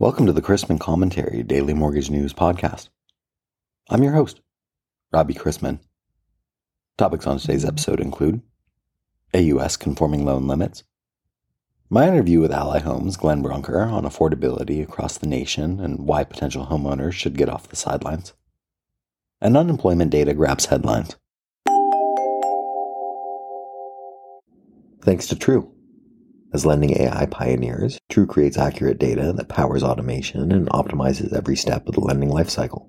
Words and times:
Welcome 0.00 0.26
to 0.26 0.32
the 0.32 0.40
Chrisman 0.40 0.78
Commentary 0.78 1.42
Daily 1.42 1.74
Mortgage 1.74 2.08
News 2.08 2.32
Podcast. 2.32 2.88
I'm 3.90 4.04
your 4.04 4.12
host, 4.12 4.40
Robbie 5.12 5.34
Chrisman. 5.34 5.80
Topics 6.96 7.26
on 7.26 7.40
today's 7.40 7.62
mm-hmm. 7.62 7.70
episode 7.70 7.98
include 7.98 8.40
AUS 9.34 9.76
conforming 9.76 10.24
loan 10.24 10.46
limits, 10.46 10.84
my 11.90 12.06
interview 12.06 12.38
with 12.38 12.52
Ally 12.52 12.78
Homes 12.78 13.16
Glenn 13.16 13.42
Brunker 13.42 13.80
on 13.80 14.04
affordability 14.04 14.80
across 14.84 15.18
the 15.18 15.26
nation 15.26 15.80
and 15.80 16.06
why 16.06 16.22
potential 16.22 16.66
homeowners 16.66 17.14
should 17.14 17.36
get 17.36 17.48
off 17.48 17.68
the 17.68 17.74
sidelines, 17.74 18.34
and 19.40 19.56
unemployment 19.56 20.12
data 20.12 20.32
grabs 20.32 20.66
headlines. 20.66 21.16
Thanks 25.02 25.26
to 25.26 25.34
True. 25.34 25.72
As 26.50 26.64
lending 26.64 26.98
AI 26.98 27.26
pioneers, 27.26 27.98
True 28.08 28.26
creates 28.26 28.56
accurate 28.56 28.98
data 28.98 29.34
that 29.36 29.50
powers 29.50 29.82
automation 29.82 30.50
and 30.50 30.66
optimizes 30.70 31.36
every 31.36 31.56
step 31.56 31.86
of 31.86 31.94
the 31.94 32.00
lending 32.00 32.30
lifecycle, 32.30 32.86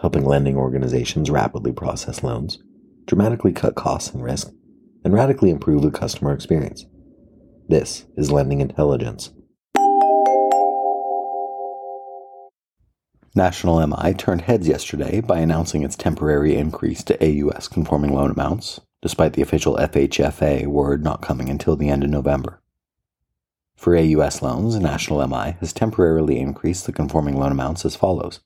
helping 0.00 0.24
lending 0.24 0.56
organizations 0.56 1.30
rapidly 1.30 1.72
process 1.72 2.24
loans, 2.24 2.58
dramatically 3.06 3.52
cut 3.52 3.76
costs 3.76 4.12
and 4.12 4.24
risk, 4.24 4.50
and 5.04 5.14
radically 5.14 5.50
improve 5.50 5.82
the 5.82 5.92
customer 5.92 6.32
experience. 6.32 6.84
This 7.68 8.06
is 8.16 8.32
lending 8.32 8.60
intelligence. 8.60 9.30
National 13.36 13.86
MI 13.86 14.12
turned 14.14 14.40
heads 14.40 14.66
yesterday 14.66 15.20
by 15.20 15.38
announcing 15.38 15.84
its 15.84 15.94
temporary 15.94 16.56
increase 16.56 17.04
to 17.04 17.16
AUS 17.22 17.68
conforming 17.68 18.12
loan 18.12 18.32
amounts, 18.32 18.80
despite 19.06 19.34
the 19.34 19.42
official 19.42 19.76
FHFA 19.76 20.66
word 20.66 21.04
not 21.04 21.22
coming 21.22 21.48
until 21.48 21.76
the 21.76 21.88
end 21.88 22.02
of 22.02 22.10
November. 22.10 22.60
For 23.76 23.96
AUS 23.96 24.42
loans, 24.42 24.74
National 24.80 25.24
MI 25.28 25.52
has 25.60 25.72
temporarily 25.72 26.40
increased 26.40 26.86
the 26.86 26.92
conforming 26.92 27.38
loan 27.38 27.52
amounts 27.52 27.84
as 27.84 27.94
follows. 27.94 28.40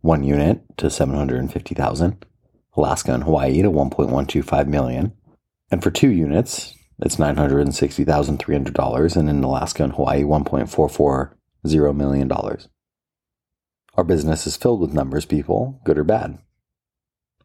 One 0.00 0.24
unit 0.24 0.62
to 0.78 0.90
750,000, 0.90 2.26
Alaska 2.76 3.14
and 3.14 3.22
Hawaii 3.22 3.62
to 3.62 3.70
1.125 3.70 4.66
million, 4.66 5.12
and 5.70 5.80
for 5.80 5.92
two 5.92 6.10
units, 6.10 6.74
it's 6.98 7.14
$960,300 7.14 9.16
and 9.16 9.30
in 9.30 9.44
Alaska 9.44 9.84
and 9.84 9.92
Hawaii 9.92 10.24
$1.440 10.24 11.94
million. 11.94 12.32
Our 13.94 14.02
business 14.02 14.48
is 14.48 14.56
filled 14.56 14.80
with 14.80 14.92
numbers, 14.92 15.24
people, 15.24 15.80
good 15.84 15.98
or 15.98 16.04
bad. 16.04 16.40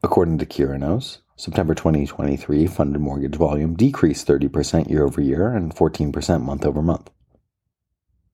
According 0.02 0.40
to 0.40 0.48
Curinos, 0.48 1.20
September 1.40 1.74
2023 1.74 2.68
funded 2.68 3.00
mortgage 3.00 3.38
volume 3.38 3.74
decreased 3.74 4.28
30% 4.28 4.90
year 4.90 5.06
over 5.06 5.22
year 5.22 5.54
and 5.54 5.74
14% 5.74 6.44
month 6.44 6.66
over 6.66 6.82
month. 6.82 7.10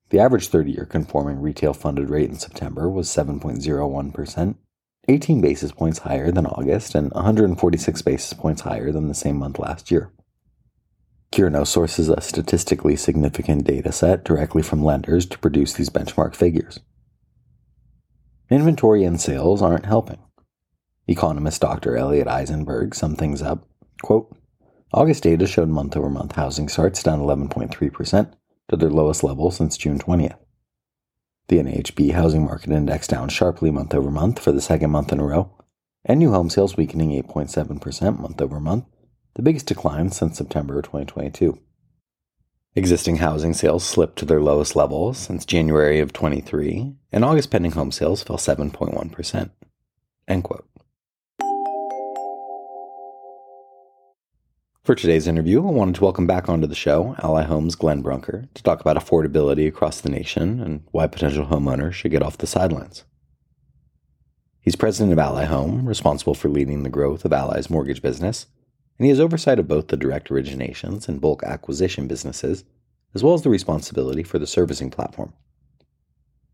The 0.10 0.18
average 0.18 0.48
30 0.48 0.72
year 0.72 0.86
conforming 0.86 1.40
retail 1.40 1.76
funded 1.76 2.10
rate 2.10 2.32
in 2.32 2.40
September 2.40 2.90
was 2.90 3.08
7.01%, 3.08 4.56
18 5.08 5.40
basis 5.40 5.72
points 5.72 6.00
higher 6.00 6.32
than 6.32 6.48
August 6.48 6.96
and 6.96 7.12
146 7.12 8.02
basis 8.02 8.34
points 8.34 8.62
higher 8.62 8.92
than 8.92 9.08
the 9.08 9.14
same 9.14 9.38
month 9.38 9.60
last 9.60 9.92
year. 9.92 10.10
Curinos 11.32 11.68
sources 11.68 12.10
a 12.10 12.20
statistically 12.22 12.96
significant 12.96 13.66
data 13.66 13.92
set 13.92 14.24
directly 14.24 14.64
from 14.64 14.84
lenders 14.84 15.28
to 15.28 15.38
produce 15.38 15.74
these 15.74 15.92
benchmark 15.92 16.34
figures. 16.34 16.80
Inventory 18.50 19.04
and 19.04 19.22
sales 19.22 19.62
aren't 19.62 19.86
helping. 19.86 20.25
Economist 21.08 21.62
Dr. 21.62 21.96
Elliot 21.98 22.28
Eisenberg 22.28 22.96
summed 22.96 23.18
things 23.18 23.42
up. 23.42 23.68
Quote, 24.02 24.36
August 24.94 25.24
data 25.24 25.46
showed 25.46 25.70
month 25.70 25.96
over 25.98 26.10
month 26.10 26.34
housing 26.34 26.70
starts 26.70 27.04
down 27.04 27.20
11.3% 27.20 28.34
to 28.70 28.76
their 28.76 28.90
lowest 28.90 29.24
level 29.24 29.52
since 29.52 29.78
June 29.78 30.00
20th. 30.00 30.38
The 31.48 31.58
NAHB 31.58 32.14
Housing 32.14 32.46
Market 32.46 32.72
Index 32.72 33.08
down 33.08 33.30
sharply 33.30 33.70
month 33.70 33.94
over 33.94 34.10
month 34.10 34.40
for 34.40 34.52
the 34.52 34.62
second 34.62 34.90
month 34.90 35.12
in 35.12 35.20
a 35.20 35.26
row, 35.26 35.52
and 36.04 36.20
new 36.20 36.32
home 36.32 36.50
sales 36.50 36.76
weakening 36.76 37.12
8.7% 37.24 38.20
month 38.20 38.42
over 38.42 38.60
month, 38.60 38.86
the 39.36 39.44
biggest 39.44 39.68
decline 39.68 40.10
since 40.12 40.38
September 40.38 40.82
2022. 40.82 41.60
Existing 42.74 43.18
housing 43.18 43.54
sales 43.54 43.86
slipped 43.86 44.18
to 44.20 44.26
their 44.26 44.42
lowest 44.42 44.76
level 44.76 45.14
since 45.14 45.46
January 45.46 46.00
of 46.00 46.14
23, 46.14 46.96
and 47.12 47.24
August 47.24 47.52
pending 47.52 47.72
home 47.72 47.92
sales 47.92 48.24
fell 48.24 48.38
7.1%. 48.38 49.50
End 50.28 50.44
quote. 50.44 50.68
For 54.86 54.94
today's 54.94 55.28
interview, 55.28 55.68
I 55.68 55.72
wanted 55.72 55.96
to 55.96 56.04
welcome 56.04 56.28
back 56.28 56.48
onto 56.48 56.68
the 56.68 56.76
show 56.76 57.16
Ally 57.18 57.42
Homes 57.42 57.74
Glenn 57.74 58.04
Brunker 58.04 58.48
to 58.54 58.62
talk 58.62 58.82
about 58.82 58.98
affordability 58.98 59.68
across 59.68 60.00
the 60.00 60.12
nation 60.12 60.62
and 60.62 60.84
why 60.92 61.08
potential 61.08 61.48
homeowners 61.48 61.94
should 61.94 62.12
get 62.12 62.22
off 62.22 62.38
the 62.38 62.46
sidelines. 62.46 63.04
He's 64.62 64.76
president 64.76 65.12
of 65.12 65.18
Ally 65.18 65.46
Home, 65.46 65.88
responsible 65.88 66.36
for 66.36 66.50
leading 66.50 66.84
the 66.84 66.92
growth 66.92 67.26
of 67.26 67.34
Ally's 67.34 67.68
mortgage 67.68 68.04
business, 68.04 68.46
and 69.00 69.06
he 69.06 69.10
has 69.10 69.20
oversight 69.20 69.58
of 69.58 69.68
both 69.68 69.88
the 69.88 69.98
direct 69.98 70.30
originations 70.30 71.10
and 71.10 71.20
bulk 71.20 71.42
acquisition 71.42 72.08
businesses, 72.08 72.64
as 73.16 73.24
well 73.24 73.34
as 73.34 73.42
the 73.42 73.50
responsibility 73.50 74.22
for 74.22 74.38
the 74.38 74.46
servicing 74.46 74.92
platform. 74.92 75.34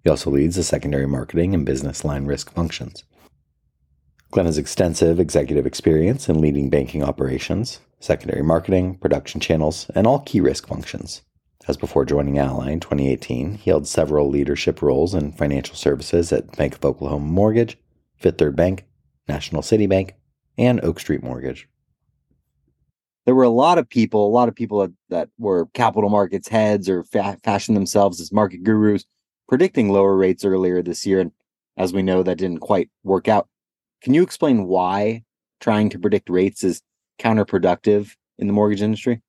He 0.06 0.10
also 0.10 0.32
leads 0.32 0.56
the 0.56 0.64
secondary 0.64 1.06
marketing 1.06 1.54
and 1.54 1.66
business 1.66 2.06
line 2.06 2.24
risk 2.24 2.50
functions. 2.54 3.04
Glenn 4.32 4.46
has 4.46 4.58
extensive 4.58 5.20
executive 5.20 5.66
experience 5.66 6.30
in 6.30 6.40
leading 6.40 6.70
banking 6.70 7.04
operations, 7.04 7.82
secondary 8.00 8.42
marketing, 8.42 8.96
production 8.96 9.42
channels, 9.42 9.92
and 9.94 10.08
all 10.08 10.20
key 10.20 10.40
risk 10.40 10.68
functions. 10.68 11.22
As 11.68 11.76
before 11.76 12.06
joining 12.06 12.40
Ally 12.40 12.72
in 12.72 12.80
2018, 12.80 13.56
he 13.56 13.70
held 13.70 13.88
several 13.88 14.30
leadership 14.30 14.82
roles 14.82 15.14
in 15.14 15.34
financial 15.34 15.76
services 15.76 16.32
at 16.32 16.56
Bank 16.56 16.76
of 16.76 16.86
Oklahoma 16.86 17.26
Mortgage, 17.26 17.78
Fifth 18.16 18.38
Third 18.38 18.56
Bank, 18.56 18.86
National 19.28 19.62
City 19.62 19.86
Bank, 19.86 20.16
and 20.58 20.80
Oak 20.82 21.02
Street 21.02 21.22
Mortgage. 21.24 21.68
There 23.26 23.36
were 23.36 23.44
a 23.44 23.50
lot 23.50 23.78
of 23.78 23.90
people, 23.90 24.26
a 24.26 24.32
lot 24.32 24.48
of 24.48 24.56
people 24.56 24.88
that, 25.10 25.30
were 25.38 25.68
capital 25.74 26.10
markets 26.10 26.48
heads 26.48 26.88
or 26.88 27.04
fa- 27.04 27.38
fashioned 27.44 27.76
themselves 27.76 28.22
as 28.22 28.32
market 28.32 28.64
gurus, 28.64 29.04
predicting 29.50 29.90
lower 29.90 30.16
rates 30.16 30.46
earlier 30.46 30.82
this 30.82 31.06
year. 31.06 31.20
And 31.20 31.34
as 31.78 31.92
we 31.92 32.02
know, 32.02 32.24
that 32.24 32.38
didn't 32.38 32.60
quite 32.60 32.90
work 33.04 33.28
out. 33.28 33.50
Can 34.02 34.14
you 34.14 34.24
explain 34.24 34.66
why 34.66 35.24
trying 35.60 35.90
to 35.90 36.00
predict 36.00 36.30
rates 36.30 36.64
is 36.64 36.82
counterproductive 37.20 38.12
in 38.40 38.48
the 38.48 38.54
mortgage 38.54 38.82
industry? 38.82 39.22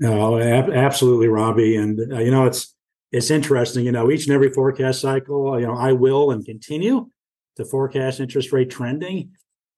No, 0.00 0.38
ab- 0.38 0.70
absolutely, 0.70 1.28
Robbie. 1.28 1.76
And 1.76 2.12
uh, 2.12 2.20
you 2.20 2.30
know, 2.30 2.46
it's 2.46 2.74
it's 3.12 3.30
interesting. 3.30 3.84
You 3.84 3.92
know, 3.92 4.10
each 4.10 4.26
and 4.26 4.34
every 4.34 4.52
forecast 4.52 5.00
cycle, 5.00 5.58
you 5.58 5.66
know, 5.66 5.74
I 5.74 5.92
will 5.92 6.30
and 6.30 6.44
continue 6.44 7.10
to 7.56 7.64
forecast 7.64 8.20
interest 8.20 8.52
rate 8.52 8.70
trending. 8.70 9.30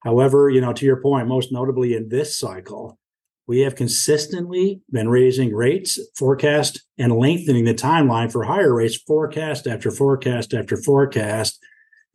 However, 0.03 0.49
you 0.51 0.61
know, 0.61 0.73
to 0.73 0.87
your 0.87 1.01
point, 1.03 1.29
most 1.29 1.53
notably 1.53 1.95
in 1.95 2.09
this 2.09 2.39
cycle, 2.39 2.99
we 3.47 3.61
have 3.61 3.75
consistently 3.75 4.81
been 4.91 5.09
raising 5.09 5.55
rates, 5.55 5.99
forecast, 6.17 6.83
and 6.99 7.17
lengthening 7.17 7.65
the 7.65 7.75
timeline 7.75 8.31
for 8.31 8.45
higher 8.45 8.75
rates, 8.75 8.97
forecast 8.97 9.67
after 9.67 9.91
forecast 9.91 10.55
after 10.55 10.77
forecast 10.77 11.59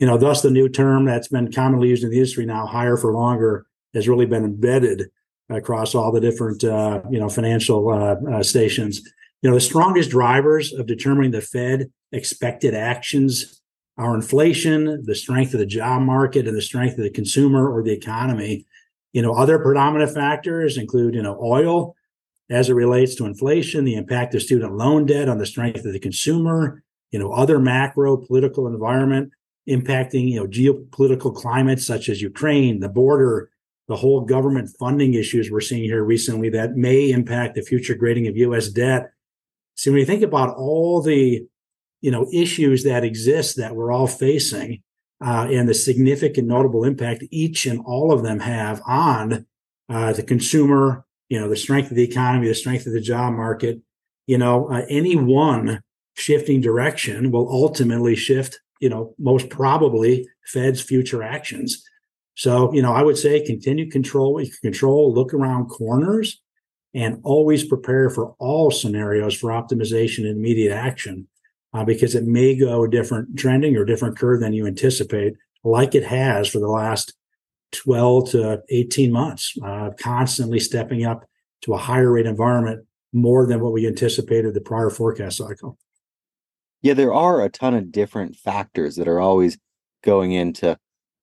you 0.02 0.08
know, 0.08 0.18
thus 0.18 0.42
the 0.42 0.50
new 0.50 0.68
term 0.68 1.06
that's 1.06 1.28
been 1.28 1.52
commonly 1.52 1.88
used 1.88 2.04
in 2.04 2.10
the 2.10 2.18
industry 2.18 2.44
now, 2.44 2.66
higher 2.66 2.98
for 2.98 3.14
longer, 3.14 3.68
has 3.94 4.10
really 4.10 4.26
been 4.26 4.44
embedded 4.44 5.12
across 5.48 5.94
all 5.94 6.12
the 6.12 6.20
different, 6.20 6.64
uh, 6.64 7.02
you 7.12 7.20
know, 7.20 7.30
financial 7.30 7.90
uh, 7.90 8.16
uh, 8.34 8.42
stations. 8.42 9.02
You 9.44 9.50
know, 9.52 9.56
the 9.56 9.62
strongest 9.62 10.10
drivers 10.10 10.74
of 10.74 10.88
determining 10.88 11.30
the 11.30 11.42
Fed 11.42 11.92
expected 12.12 12.74
actions 12.74 13.62
are 13.96 14.16
inflation, 14.16 15.04
the 15.06 15.14
strength 15.14 15.54
of 15.54 15.60
the 15.60 15.68
job 15.68 16.02
market, 16.02 16.48
and 16.48 16.58
the 16.58 16.64
strength 16.64 16.98
of 16.98 17.04
the 17.04 17.12
consumer 17.12 17.72
or 17.72 17.84
the 17.84 17.92
economy. 17.92 18.66
You 19.14 19.22
know, 19.22 19.34
other 19.34 19.60
predominant 19.60 20.16
factors 20.16 20.80
include, 20.80 21.14
you 21.14 21.22
know, 21.22 21.38
oil 21.40 21.96
as 22.50 22.70
it 22.70 22.74
relates 22.74 23.14
to 23.16 23.26
inflation, 23.28 23.86
the 23.86 23.96
impact 23.96 24.34
of 24.34 24.42
student 24.42 24.74
loan 24.74 25.06
debt 25.06 25.30
on 25.30 25.38
the 25.38 25.46
strength 25.46 25.86
of 25.86 25.94
the 25.94 26.00
consumer, 26.00 26.82
you 27.12 27.20
know, 27.20 27.32
other 27.34 27.60
macro 27.60 28.18
political 28.18 28.66
environment 28.66 29.32
impacting 29.70 30.30
you 30.30 30.40
know 30.40 30.48
geopolitical 30.48 31.36
climates 31.36 31.86
such 31.86 32.10
as 32.10 32.22
Ukraine, 32.22 32.80
the 32.80 32.90
border, 32.90 33.50
the 33.88 33.96
whole 33.96 34.22
government 34.22 34.70
funding 34.80 35.14
issues 35.14 35.50
we're 35.50 35.62
seeing 35.62 35.84
here 35.84 36.04
recently 36.04 36.50
that 36.50 36.76
may 36.76 37.12
impact 37.12 37.56
the 37.56 37.62
future 37.62 37.96
grading 37.96 38.28
of 38.28 38.38
U.S. 38.38 38.70
debt. 38.70 39.12
So 39.76 39.92
when 39.92 40.00
you 40.00 40.06
think 40.06 40.24
about 40.24 40.56
all 40.56 41.02
the 41.02 41.46
you 42.02 42.12
know 42.12 42.28
issues 42.34 42.84
that 42.84 43.04
exist 43.04 43.58
that 43.58 43.76
we're 43.76 43.92
all 43.92 44.08
facing 44.08 44.82
uh, 45.24 45.48
and 45.50 45.70
the 45.70 45.74
significant 45.74 46.48
notable 46.48 46.84
impact 46.84 47.24
each 47.30 47.66
and 47.66 47.80
all 47.86 48.12
of 48.12 48.24
them 48.24 48.40
have 48.40 48.82
on 48.88 49.46
uh, 49.88 50.14
the 50.14 50.24
consumer, 50.24 51.06
you 51.30 51.40
know, 51.40 51.48
the 51.48 51.56
strength 51.56 51.92
of 51.92 51.98
the 51.98 52.04
economy, 52.04 52.48
the 52.48 52.56
strength 52.56 52.88
of 52.88 52.94
the 52.94 53.02
job 53.02 53.34
market, 53.34 53.80
you 54.26 54.38
know, 54.38 54.70
uh, 54.70 54.86
any 54.90 55.16
one 55.16 55.82
shifting 56.16 56.62
direction 56.62 57.32
will 57.32 57.48
ultimately 57.50 58.16
shift 58.16 58.60
you 58.82 58.90
know, 58.90 59.16
most 59.18 59.50
probably 59.50 60.28
Fed's 60.46 60.82
future 60.82 61.24
actions. 61.24 61.82
So, 62.36 62.74
you 62.74 62.82
know, 62.82 62.94
I 62.94 63.04
would 63.04 63.18
say 63.18 63.46
continue 63.46 63.90
control, 63.90 64.44
control, 64.62 65.14
look 65.14 65.34
around 65.34 65.68
corners, 65.68 66.42
and 66.94 67.22
always 67.24 67.64
prepare 67.64 68.10
for 68.10 68.36
all 68.40 68.72
scenarios 68.72 69.34
for 69.36 69.52
optimization 69.52 70.26
and 70.26 70.38
immediate 70.38 70.74
action. 70.74 71.28
uh, 71.74 71.86
because 71.86 72.16
it 72.16 72.26
may 72.26 72.56
go 72.56 72.84
a 72.84 72.90
different 72.90 73.38
trending 73.38 73.78
or 73.78 73.86
different 73.86 74.18
curve 74.18 74.42
than 74.42 74.54
you 74.54 74.68
anticipate, 74.68 75.36
like 75.64 75.96
it 75.96 76.04
has 76.04 76.48
for 76.48 76.60
the 76.60 76.68
last 76.68 77.14
12 77.72 78.32
to 78.32 78.62
18 78.70 79.12
months, 79.12 79.56
uh, 79.64 79.92
constantly 79.98 80.60
stepping 80.60 81.06
up 81.06 81.26
to 81.62 81.74
a 81.74 81.78
higher 81.78 82.12
rate 82.12 82.26
environment 82.26 82.86
more 83.14 83.46
than 83.46 83.62
what 83.62 83.72
we 83.72 83.88
anticipated 83.88 84.54
the 84.54 84.62
prior 84.62 84.90
forecast 84.90 85.38
cycle. 85.38 85.78
Yeah, 86.82 86.94
there 86.94 87.14
are 87.14 87.42
a 87.42 87.50
ton 87.50 87.76
of 87.76 87.92
different 87.92 88.36
factors 88.36 88.96
that 88.96 89.08
are 89.08 89.20
always 89.20 89.58
going 90.04 90.32
into 90.32 90.78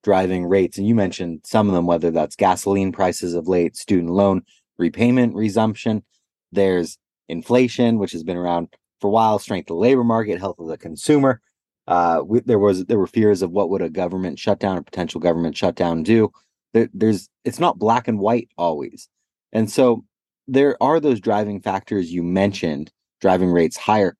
driving 0.05 0.47
rates. 0.47 0.79
And 0.79 0.87
you 0.87 0.95
mentioned 0.95 1.41
some 1.45 1.69
of 1.69 1.75
them, 1.75 1.87
whether 1.87 2.11
that's 2.11 2.37
gasoline 2.37 2.93
prices 2.93 3.35
of 3.35 3.49
late, 3.49 3.77
student 3.77 4.11
loan 4.11 4.43
repayment 4.79 5.35
resumption. 5.35 6.05
There's 6.53 6.99
inflation, 7.29 7.99
which 7.99 8.13
has 8.13 8.23
been 8.23 8.37
around 8.37 8.69
for 9.01 9.09
a 9.09 9.11
while, 9.11 9.39
strength 9.39 9.71
of 9.71 9.77
the 9.77 9.81
labor 9.81 10.05
market, 10.05 10.39
health 10.39 10.59
of 10.59 10.69
the 10.69 10.79
consumer. 10.79 11.41
Uh, 11.87 12.23
we, 12.25 12.41
there 12.41 12.59
was 12.59 12.85
there 12.85 12.99
were 12.99 13.07
fears 13.07 13.43
of 13.43 13.51
what 13.51 13.71
would 13.71 13.83
a 13.83 13.89
government 13.89 14.39
shutdown 14.39 14.77
or 14.77 14.83
potential 14.83 15.21
government 15.21 15.57
shutdown 15.57 16.03
do. 16.03 16.31
There, 16.75 16.89
there's 16.93 17.29
it's 17.45 17.59
not 17.59 17.79
black 17.79 18.09
and 18.09 18.19
white 18.19 18.49
always, 18.59 19.09
and 19.53 19.71
so 19.71 20.05
there 20.47 20.81
are 20.83 21.01
those 21.01 21.21
driving 21.21 21.61
factors 21.61 22.13
you 22.13 22.23
mentioned 22.23 22.93
driving 23.21 23.51
rates 23.51 23.77
higher. 23.77 24.17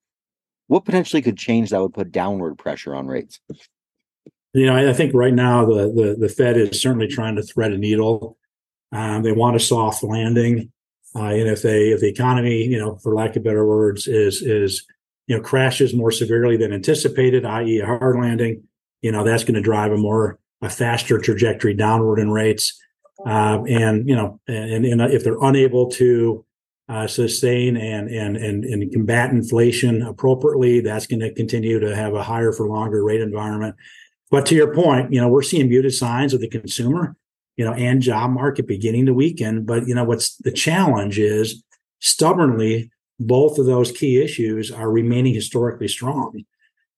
What 0.69 0.85
potentially 0.85 1.23
could 1.23 1.37
change 1.37 1.71
that 1.71 1.81
would 1.81 1.95
put 1.95 2.13
downward 2.13 2.57
pressure 2.57 2.95
on 2.95 3.07
rates? 3.07 3.41
You 4.55 4.67
know, 4.67 4.77
I 4.77 4.93
think 4.93 5.13
right 5.15 5.35
now 5.35 5.67
the 5.67 5.93
the, 5.93 6.17
the 6.19 6.29
Fed 6.29 6.57
is 6.57 6.81
certainly 6.81 7.09
trying 7.09 7.37
to 7.37 7.43
thread 7.43 7.73
a 7.73 7.79
needle. 7.79 8.39
Um, 8.93 9.23
they 9.23 9.33
want 9.33 9.57
a 9.57 9.61
soft 9.61 10.03
landing, 10.03 10.73
uh, 11.15 11.25
and 11.25 11.49
if 11.49 11.63
they 11.63 11.89
if 11.89 12.01
the 12.01 12.09
economy, 12.09 12.65
you 12.65 12.79
know, 12.79 12.97
for 12.97 13.15
lack 13.15 13.37
of 13.37 13.45
better 13.45 13.67
words, 13.67 14.07
is 14.07 14.41
is 14.43 14.87
you 15.27 15.37
know 15.37 15.43
crashes 15.43 15.95
more 15.95 16.11
severely 16.11 16.57
than 16.57 16.73
anticipated, 16.73 17.45
i.e., 17.45 17.81
a 17.81 17.87
hard 17.87 18.17
landing, 18.21 18.63
you 19.03 19.13
know, 19.13 19.25
that's 19.25 19.45
going 19.45 19.55
to 19.55 19.61
drive 19.61 19.93
a 19.93 19.97
more 19.97 20.39
a 20.63 20.71
faster 20.71 21.19
trajectory 21.19 21.75
downward 21.75 22.19
in 22.19 22.31
rates. 22.31 22.79
Um, 23.27 23.67
and 23.67 24.09
you 24.09 24.15
know, 24.15 24.41
and, 24.49 24.85
and 24.85 25.01
if 25.01 25.25
they're 25.25 25.43
unable 25.43 25.91
to 25.93 26.45
uh, 26.89 27.07
sustain 27.07 27.77
and, 27.77 28.09
and 28.09 28.37
and 28.37 28.65
and 28.65 28.93
combat 28.93 29.31
inflation 29.31 30.03
appropriately, 30.03 30.81
that's 30.81 31.07
going 31.07 31.21
to 31.21 31.33
continue 31.33 31.79
to 31.79 31.95
have 31.95 32.15
a 32.15 32.23
higher 32.23 32.53
for 32.53 32.67
longer 32.67 33.05
rate 33.05 33.21
environment. 33.21 33.77
But 34.31 34.47
to 34.47 34.55
your 34.55 34.75
point, 34.75 35.13
you 35.13 35.21
know, 35.21 35.29
we're 35.29 35.43
seeing 35.43 35.69
muted 35.69 35.95
signs 35.95 36.35
of 36.35 36.41
the 36.41 36.49
consumer, 36.49 37.17
you 37.57 37.65
know, 37.65 37.73
and 37.73 38.03
job 38.03 38.31
market 38.31 38.67
beginning 38.67 39.07
to 39.07 39.15
weaken. 39.15 39.65
But, 39.65 39.87
you 39.87 39.95
know, 39.95 40.05
what's 40.05 40.37
the 40.37 40.53
challenge 40.53 41.19
is 41.19 41.63
stubbornly, 42.01 42.91
both 43.19 43.59
of 43.59 43.67
those 43.67 43.91
key 43.93 44.23
issues 44.23 44.71
are 44.71 44.91
remaining 44.91 45.35
historically 45.35 45.89
strong. 45.89 46.45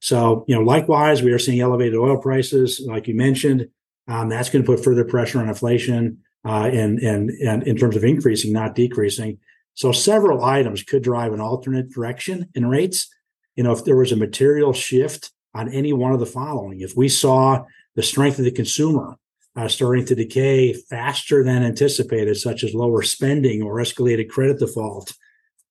So, 0.00 0.44
you 0.48 0.54
know, 0.54 0.62
likewise, 0.62 1.22
we 1.22 1.32
are 1.32 1.38
seeing 1.38 1.60
elevated 1.60 1.98
oil 1.98 2.18
prices, 2.18 2.80
like 2.86 3.06
you 3.06 3.14
mentioned. 3.14 3.68
Um, 4.08 4.28
that's 4.28 4.50
going 4.50 4.64
to 4.64 4.66
put 4.66 4.82
further 4.82 5.04
pressure 5.04 5.40
on 5.40 5.48
inflation 5.48 6.18
uh, 6.44 6.68
and, 6.72 6.98
and, 6.98 7.30
and 7.30 7.62
in 7.62 7.76
terms 7.76 7.96
of 7.96 8.04
increasing, 8.04 8.52
not 8.52 8.74
decreasing. 8.74 9.38
So, 9.80 9.92
several 9.92 10.44
items 10.44 10.82
could 10.82 11.02
drive 11.02 11.32
an 11.32 11.40
alternate 11.40 11.90
direction 11.90 12.50
in 12.54 12.66
rates. 12.66 13.08
You 13.56 13.64
know, 13.64 13.72
if 13.72 13.82
there 13.82 13.96
was 13.96 14.12
a 14.12 14.16
material 14.16 14.74
shift 14.74 15.32
on 15.54 15.72
any 15.72 15.94
one 15.94 16.12
of 16.12 16.20
the 16.20 16.26
following. 16.26 16.82
If 16.82 16.94
we 16.98 17.08
saw 17.08 17.64
the 17.94 18.02
strength 18.02 18.38
of 18.38 18.44
the 18.44 18.50
consumer 18.50 19.16
uh, 19.56 19.68
starting 19.68 20.04
to 20.04 20.14
decay 20.14 20.74
faster 20.74 21.42
than 21.42 21.62
anticipated, 21.62 22.36
such 22.36 22.62
as 22.62 22.74
lower 22.74 23.00
spending 23.00 23.62
or 23.62 23.76
escalated 23.76 24.28
credit 24.28 24.58
default, 24.58 25.14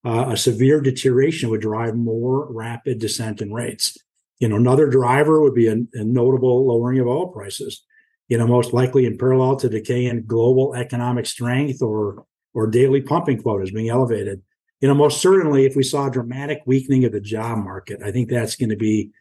uh, 0.04 0.30
a 0.30 0.38
severe 0.38 0.82
deterioration 0.82 1.52
would 1.52 1.62
drive 1.62 1.96
more 1.96 2.52
rapid 2.52 2.98
descent 2.98 3.44
in 3.44 3.54
rates. 3.54 3.96
You 4.40 4.50
know, 4.50 4.56
another 4.56 4.90
driver 4.90 5.40
would 5.40 5.54
be 5.54 5.68
a, 5.68 5.74
a 5.94 6.04
notable 6.04 6.66
lowering 6.66 6.98
of 6.98 7.06
oil 7.06 7.28
prices. 7.28 7.86
You 8.28 8.40
know, 8.40 8.48
most 8.48 8.74
likely 8.74 9.06
in 9.06 9.20
parallel 9.20 9.58
to 9.58 9.70
decay 9.70 10.08
in 10.08 10.26
global 10.26 10.74
economic 10.74 11.28
strength 11.28 11.84
or 11.84 12.26
or 12.54 12.68
daily 12.68 13.02
pumping 13.02 13.42
quotas 13.42 13.72
being 13.72 13.90
elevated. 13.90 14.42
You 14.82 14.88
know, 14.88 14.94
most 14.94 15.22
certainly, 15.22 15.66
if 15.66 15.76
we 15.76 15.84
saw 15.84 16.08
a 16.08 16.12
dramatic 16.12 16.62
weakening 16.66 17.06
of 17.06 17.12
the 17.12 17.20
job 17.20 17.58
market, 17.60 18.00
I 18.04 18.12
think 18.12 18.30
that's 18.30 18.56
going 18.56 18.70
to 18.70 18.78
be 18.78 19.12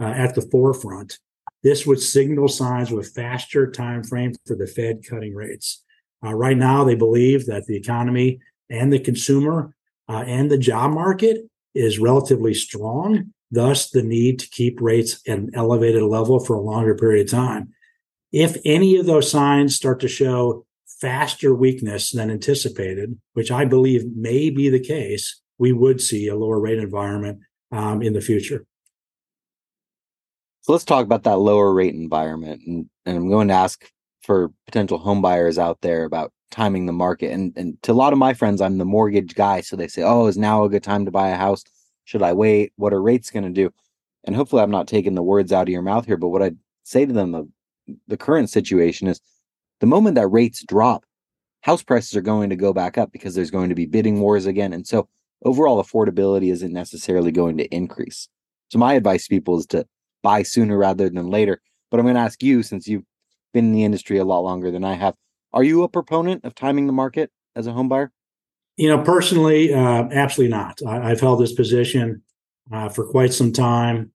uh, 0.00 0.04
at 0.04 0.34
the 0.34 0.42
forefront. 0.42 1.18
This 1.62 1.86
would 1.86 2.00
signal 2.00 2.48
signs 2.48 2.92
a 2.92 3.02
faster 3.02 3.70
time 3.70 4.04
frame 4.04 4.34
for 4.46 4.54
the 4.54 4.66
Fed 4.66 5.00
cutting 5.08 5.34
rates. 5.34 5.82
Uh, 6.24 6.34
right 6.34 6.56
now, 6.56 6.84
they 6.84 6.94
believe 6.94 7.46
that 7.46 7.66
the 7.66 7.76
economy 7.76 8.40
and 8.70 8.92
the 8.92 8.98
consumer 8.98 9.74
uh, 10.08 10.24
and 10.26 10.50
the 10.50 10.58
job 10.58 10.92
market 10.92 11.48
is 11.74 11.98
relatively 11.98 12.54
strong. 12.54 13.32
Thus, 13.50 13.90
the 13.90 14.02
need 14.02 14.40
to 14.40 14.48
keep 14.50 14.80
rates 14.80 15.20
at 15.26 15.38
an 15.38 15.50
elevated 15.54 16.02
level 16.02 16.38
for 16.38 16.54
a 16.54 16.60
longer 16.60 16.94
period 16.94 17.26
of 17.26 17.30
time. 17.30 17.72
If 18.30 18.58
any 18.64 18.96
of 18.96 19.06
those 19.06 19.30
signs 19.30 19.74
start 19.74 20.00
to 20.00 20.08
show 20.08 20.66
faster 21.00 21.54
weakness 21.54 22.10
than 22.10 22.30
anticipated, 22.30 23.18
which 23.34 23.50
I 23.50 23.64
believe 23.64 24.04
may 24.16 24.50
be 24.50 24.68
the 24.68 24.80
case, 24.80 25.40
we 25.58 25.72
would 25.72 26.00
see 26.00 26.28
a 26.28 26.36
lower 26.36 26.60
rate 26.60 26.78
environment 26.78 27.40
um, 27.72 28.02
in 28.02 28.12
the 28.12 28.20
future. 28.20 28.64
So 30.62 30.72
let's 30.72 30.84
talk 30.84 31.04
about 31.04 31.24
that 31.24 31.38
lower 31.38 31.72
rate 31.72 31.94
environment. 31.94 32.62
And, 32.66 32.86
and 33.06 33.16
I'm 33.16 33.28
going 33.28 33.48
to 33.48 33.54
ask 33.54 33.90
for 34.22 34.52
potential 34.66 34.98
home 34.98 35.22
buyers 35.22 35.58
out 35.58 35.80
there 35.80 36.04
about 36.04 36.32
timing 36.50 36.86
the 36.86 36.92
market. 36.92 37.32
And, 37.32 37.52
and 37.56 37.82
to 37.84 37.92
a 37.92 37.94
lot 37.94 38.12
of 38.12 38.18
my 38.18 38.34
friends, 38.34 38.60
I'm 38.60 38.78
the 38.78 38.84
mortgage 38.84 39.34
guy. 39.34 39.60
So 39.60 39.76
they 39.76 39.88
say, 39.88 40.02
oh, 40.02 40.26
is 40.26 40.36
now 40.36 40.64
a 40.64 40.68
good 40.68 40.82
time 40.82 41.04
to 41.04 41.10
buy 41.10 41.28
a 41.28 41.36
house? 41.36 41.64
Should 42.04 42.22
I 42.22 42.32
wait? 42.32 42.72
What 42.76 42.92
are 42.92 43.02
rates 43.02 43.30
going 43.30 43.44
to 43.44 43.50
do? 43.50 43.70
And 44.24 44.34
hopefully, 44.34 44.62
I'm 44.62 44.70
not 44.70 44.88
taking 44.88 45.14
the 45.14 45.22
words 45.22 45.52
out 45.52 45.68
of 45.68 45.68
your 45.68 45.82
mouth 45.82 46.04
here. 46.04 46.16
But 46.16 46.28
what 46.28 46.42
I'd 46.42 46.56
say 46.82 47.06
to 47.06 47.12
them, 47.12 47.32
the, 47.32 47.48
the 48.08 48.16
current 48.16 48.50
situation 48.50 49.08
is 49.08 49.20
the 49.80 49.86
moment 49.86 50.16
that 50.16 50.28
rates 50.28 50.64
drop, 50.64 51.04
house 51.62 51.82
prices 51.82 52.16
are 52.16 52.22
going 52.22 52.50
to 52.50 52.56
go 52.56 52.72
back 52.72 52.98
up 52.98 53.12
because 53.12 53.34
there's 53.34 53.50
going 53.50 53.68
to 53.68 53.74
be 53.74 53.86
bidding 53.86 54.20
wars 54.20 54.46
again. 54.46 54.72
And 54.72 54.86
so 54.86 55.08
overall 55.44 55.82
affordability 55.82 56.52
isn't 56.52 56.72
necessarily 56.72 57.32
going 57.32 57.56
to 57.58 57.74
increase. 57.74 58.28
So 58.70 58.78
my 58.78 58.94
advice 58.94 59.24
to 59.24 59.30
people 59.30 59.58
is 59.58 59.66
to 59.66 59.86
buy 60.22 60.42
sooner 60.42 60.76
rather 60.76 61.08
than 61.08 61.28
later. 61.28 61.60
But 61.90 62.00
I'm 62.00 62.06
going 62.06 62.16
to 62.16 62.20
ask 62.20 62.42
you, 62.42 62.62
since 62.62 62.86
you've 62.86 63.04
been 63.54 63.66
in 63.66 63.72
the 63.72 63.84
industry 63.84 64.18
a 64.18 64.24
lot 64.24 64.40
longer 64.40 64.70
than 64.70 64.84
I 64.84 64.94
have, 64.94 65.14
are 65.52 65.64
you 65.64 65.82
a 65.82 65.88
proponent 65.88 66.44
of 66.44 66.54
timing 66.54 66.86
the 66.86 66.92
market 66.92 67.30
as 67.56 67.66
a 67.66 67.72
home 67.72 67.88
buyer? 67.88 68.12
You 68.76 68.88
know, 68.88 69.02
personally, 69.02 69.72
uh, 69.72 70.08
absolutely 70.12 70.56
not. 70.56 70.80
I, 70.86 71.08
have 71.08 71.20
held 71.20 71.40
this 71.40 71.54
position 71.54 72.22
uh, 72.70 72.88
for 72.88 73.06
quite 73.06 73.32
some 73.32 73.52
time. 73.52 74.12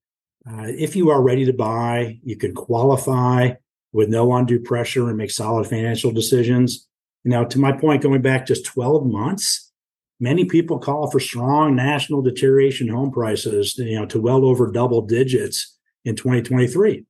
Uh, 0.47 0.67
if 0.67 0.95
you 0.95 1.09
are 1.09 1.21
ready 1.21 1.45
to 1.45 1.53
buy, 1.53 2.19
you 2.23 2.37
can 2.37 2.53
qualify 2.53 3.53
with 3.93 4.09
no 4.09 4.33
undue 4.33 4.59
pressure 4.59 5.07
and 5.07 5.17
make 5.17 5.31
solid 5.31 5.67
financial 5.67 6.11
decisions. 6.11 6.87
Now, 7.23 7.45
to 7.45 7.59
my 7.59 7.71
point, 7.71 8.01
going 8.01 8.21
back 8.21 8.45
just 8.45 8.65
12 8.65 9.05
months, 9.05 9.71
many 10.19 10.45
people 10.45 10.79
call 10.79 11.09
for 11.09 11.19
strong 11.19 11.75
national 11.75 12.21
deterioration 12.21 12.89
home 12.89 13.11
prices, 13.11 13.77
you 13.77 13.97
know, 13.97 14.05
to 14.07 14.19
well 14.19 14.43
over 14.43 14.71
double 14.71 15.01
digits 15.01 15.77
in 16.03 16.15
2023. 16.15 17.05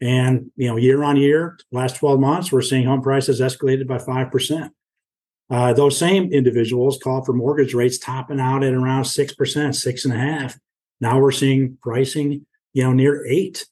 And, 0.00 0.50
you 0.56 0.68
know, 0.68 0.76
year 0.76 1.04
on 1.04 1.16
year, 1.16 1.58
last 1.70 1.96
12 1.96 2.18
months, 2.18 2.50
we're 2.50 2.62
seeing 2.62 2.86
home 2.86 3.02
prices 3.02 3.40
escalated 3.40 3.86
by 3.86 3.98
5%. 3.98 4.70
Uh, 5.50 5.72
those 5.72 5.98
same 5.98 6.32
individuals 6.32 6.98
call 7.02 7.24
for 7.24 7.32
mortgage 7.32 7.74
rates 7.74 7.98
topping 7.98 8.40
out 8.40 8.64
at 8.64 8.72
around 8.72 9.04
6%, 9.04 9.74
six 9.74 10.04
and 10.04 10.14
a 10.14 10.16
half. 10.16 10.58
Now 11.00 11.20
we're 11.20 11.30
seeing 11.30 11.76
pricing, 11.82 12.46
you 12.72 12.82
know, 12.82 12.92
near 12.92 13.26
eight. 13.26 13.66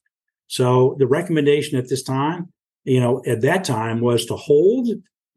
So 0.53 0.97
the 0.99 1.07
recommendation 1.07 1.79
at 1.79 1.89
this 1.89 2.03
time, 2.03 2.53
you 2.85 3.01
know, 3.01 3.23
at 3.27 3.41
that 3.41 3.65
time 3.65 4.01
was 4.01 4.27
to 4.27 4.37
hold 4.37 4.87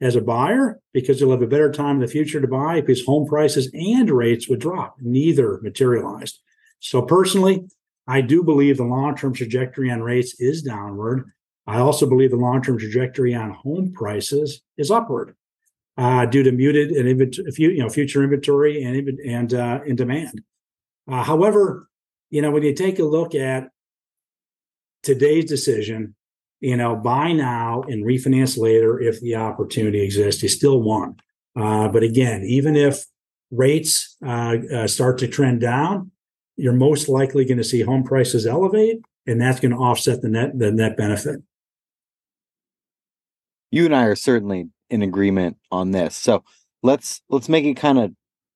as 0.01 0.17
a 0.17 0.21
buyer 0.21 0.77
because 0.93 1.21
you'll 1.21 1.31
have 1.31 1.41
a 1.41 1.47
better 1.47 1.71
time 1.71 1.95
in 1.95 2.01
the 2.01 2.07
future 2.09 2.41
to 2.41 2.47
buy 2.49 2.81
because 2.81 3.05
home 3.05 3.25
prices 3.25 3.71
and 3.73 4.11
rates 4.11 4.49
would 4.49 4.59
drop. 4.59 4.97
Neither 4.99 5.61
materialized. 5.61 6.41
So 6.81 7.01
personally, 7.01 7.65
I 8.05 8.19
do 8.19 8.43
believe 8.43 8.75
the 8.75 8.83
long 8.83 9.15
term 9.15 9.33
trajectory 9.33 9.89
on 9.89 10.01
rates 10.01 10.37
is 10.41 10.61
downward. 10.61 11.31
I 11.65 11.79
also 11.79 12.09
believe 12.09 12.31
the 12.31 12.35
long 12.35 12.61
term 12.61 12.77
trajectory 12.77 13.33
on 13.33 13.51
home 13.51 13.93
prices 13.93 14.63
is 14.77 14.91
upward 14.91 15.33
uh, 15.97 16.25
due 16.25 16.43
to 16.43 16.51
muted 16.51 16.91
and 16.91 17.37
you 17.57 17.77
know 17.77 17.87
future 17.87 18.21
inventory 18.21 18.83
and 18.83 19.17
and 19.21 19.53
uh, 19.53 19.79
in 19.85 19.95
demand. 19.95 20.41
Uh, 21.09 21.23
however, 21.23 21.87
you 22.31 22.41
know 22.41 22.51
when 22.51 22.63
you 22.63 22.73
take 22.73 22.99
a 22.99 23.03
look 23.05 23.33
at 23.33 23.69
today's 25.05 25.45
decision, 25.45 26.15
you 26.59 26.75
know 26.75 26.95
buy 26.95 27.31
now 27.31 27.83
and 27.83 28.03
refinance 28.05 28.57
later 28.57 28.99
if 28.99 29.21
the 29.21 29.35
opportunity 29.35 30.01
exists. 30.01 30.41
You 30.43 30.49
still 30.49 30.81
won. 30.81 31.15
Uh, 31.55 31.87
but 31.87 32.03
again, 32.03 32.43
even 32.43 32.75
if 32.75 33.05
rates 33.51 34.17
uh, 34.25 34.57
uh, 34.73 34.87
start 34.87 35.17
to 35.19 35.27
trend 35.27 35.61
down, 35.61 36.11
you're 36.57 36.73
most 36.73 37.07
likely 37.07 37.45
going 37.45 37.57
to 37.57 37.63
see 37.63 37.81
home 37.81 38.03
prices 38.03 38.45
elevate, 38.45 38.97
and 39.25 39.39
that's 39.39 39.59
going 39.59 39.71
to 39.71 39.77
offset 39.77 40.21
the 40.21 40.29
net 40.29 40.57
the 40.57 40.71
net 40.71 40.97
benefit. 40.97 41.41
You 43.71 43.85
and 43.85 43.95
I 43.95 44.03
are 44.05 44.15
certainly 44.15 44.69
in 44.89 45.01
agreement 45.01 45.57
on 45.71 45.91
this. 45.91 46.15
So 46.15 46.43
let's 46.83 47.21
let's 47.29 47.49
make 47.49 47.65
it 47.65 47.75
kind 47.75 47.99
of 47.99 48.11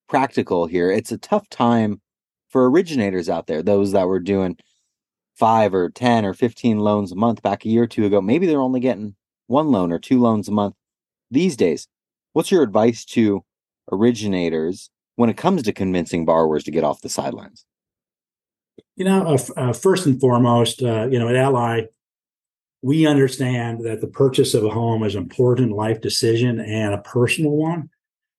practical 0.08 0.66
here. 0.66 0.90
It's 0.90 1.12
a 1.12 1.18
tough 1.18 1.48
time 1.48 2.00
for 2.48 2.68
originators 2.68 3.28
out 3.28 3.46
there, 3.46 3.62
those 3.62 3.92
that 3.92 4.08
were 4.08 4.18
doing 4.18 4.56
five 5.40 5.74
or 5.74 5.88
10 5.88 6.26
or 6.26 6.34
15 6.34 6.78
loans 6.78 7.10
a 7.10 7.16
month 7.16 7.42
back 7.42 7.64
a 7.64 7.68
year 7.70 7.84
or 7.84 7.86
two 7.86 8.04
ago, 8.04 8.20
maybe 8.20 8.46
they're 8.46 8.60
only 8.60 8.78
getting 8.78 9.16
one 9.46 9.72
loan 9.72 9.90
or 9.90 9.98
two 9.98 10.20
loans 10.20 10.48
a 10.48 10.52
month 10.52 10.74
these 11.30 11.56
days. 11.56 11.88
What's 12.34 12.52
your 12.52 12.62
advice 12.62 13.06
to 13.06 13.42
originators 13.90 14.90
when 15.16 15.30
it 15.30 15.38
comes 15.38 15.62
to 15.62 15.72
convincing 15.72 16.26
borrowers 16.26 16.62
to 16.64 16.70
get 16.70 16.84
off 16.84 17.00
the 17.00 17.08
sidelines? 17.08 17.64
You 18.96 19.06
know, 19.06 19.26
uh, 19.26 19.38
uh, 19.56 19.72
first 19.72 20.04
and 20.04 20.20
foremost, 20.20 20.82
uh, 20.82 21.08
you 21.10 21.18
know, 21.18 21.28
at 21.28 21.36
Ally, 21.36 21.86
we 22.82 23.06
understand 23.06 23.82
that 23.84 24.02
the 24.02 24.08
purchase 24.08 24.52
of 24.52 24.64
a 24.64 24.68
home 24.68 25.02
is 25.04 25.14
an 25.14 25.22
important 25.22 25.72
life 25.72 26.02
decision 26.02 26.60
and 26.60 26.92
a 26.92 26.98
personal 26.98 27.52
one. 27.52 27.88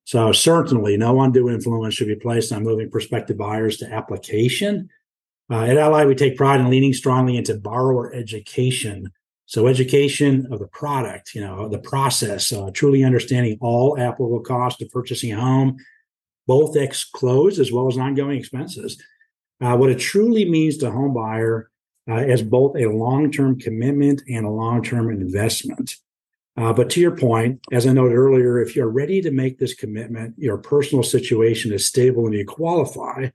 So 0.04 0.32
certainly, 0.32 0.98
no 0.98 1.20
undue 1.22 1.50
influence 1.50 1.96
should 1.96 2.08
be 2.08 2.16
placed 2.16 2.52
on 2.52 2.64
moving 2.64 2.92
prospective 2.92 3.38
buyers 3.38 3.78
to 3.78 3.92
application. 3.92 4.90
Uh, 5.52 5.66
at 5.66 5.78
Ally, 5.78 6.06
we 6.06 6.16
take 6.16 6.38
pride 6.38 6.62
in 6.62 6.70
leaning 6.70 6.94
strongly 6.94 7.36
into 7.36 7.56
borrower 7.56 8.14
education. 8.16 9.12
So 9.48 9.68
education 9.68 10.48
of 10.50 10.60
the 10.60 10.68
product, 10.68 11.36
you 11.36 11.42
know, 11.42 11.68
the 11.68 11.80
process, 11.80 12.54
uh, 12.54 12.72
truly 12.74 13.04
understanding 13.04 13.58
all 13.60 14.00
applicable 14.00 14.40
costs 14.40 14.82
of 14.82 14.90
purchasing 14.92 15.34
a 15.34 15.42
home, 15.42 15.76
both 16.48 16.78
ex 16.78 17.04
close 17.04 17.60
as 17.60 17.70
well 17.70 17.90
as 17.90 17.98
ongoing 17.98 18.40
expenses. 18.40 18.98
Uh, 19.60 19.76
what 19.76 19.90
it 19.90 20.00
truly 20.00 20.50
means 20.50 20.78
to 20.78 20.90
home 20.90 21.14
buyer 21.14 21.70
uh, 22.10 22.16
as 22.16 22.42
both 22.42 22.78
a 22.78 22.86
long-term 22.86 23.60
commitment 23.60 24.22
and 24.30 24.46
a 24.46 24.50
long-term 24.50 25.12
investment. 25.12 25.98
Uh, 26.56 26.72
but 26.72 26.90
to 26.90 27.02
your 27.02 27.16
point, 27.16 27.60
as 27.74 27.86
I 27.86 27.92
noted 27.94 28.16
earlier, 28.16 28.62
if 28.62 28.76
you're 28.76 28.90
ready 28.90 29.22
to 29.22 29.32
make 29.32 29.60
this 29.60 29.74
commitment, 29.74 30.34
your 30.38 30.58
personal 30.58 31.04
situation 31.04 31.74
is 31.74 31.86
stable 31.86 32.26
and 32.26 32.36
you 32.36 32.46
qualify, 32.46 33.30